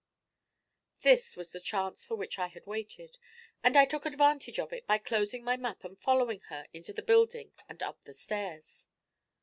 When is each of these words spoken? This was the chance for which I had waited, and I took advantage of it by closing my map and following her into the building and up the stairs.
This 1.03 1.37
was 1.37 1.51
the 1.51 1.59
chance 1.59 2.07
for 2.07 2.15
which 2.15 2.39
I 2.39 2.47
had 2.47 2.65
waited, 2.65 3.19
and 3.63 3.77
I 3.77 3.85
took 3.85 4.03
advantage 4.07 4.57
of 4.57 4.73
it 4.73 4.87
by 4.87 4.97
closing 4.97 5.43
my 5.43 5.57
map 5.57 5.83
and 5.83 5.95
following 6.01 6.39
her 6.49 6.65
into 6.73 6.91
the 6.91 7.03
building 7.03 7.51
and 7.69 7.83
up 7.83 8.01
the 8.05 8.13
stairs. 8.15 8.87